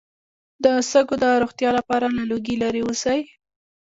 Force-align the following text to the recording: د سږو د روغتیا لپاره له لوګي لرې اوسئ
د 0.63 0.65
سږو 0.89 1.15
د 1.23 1.25
روغتیا 1.41 1.69
لپاره 1.79 2.05
له 2.17 2.23
لوګي 2.29 2.55
لرې 2.63 2.81
اوسئ 2.85 3.21